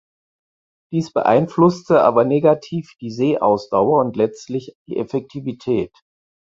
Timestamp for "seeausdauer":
3.11-3.99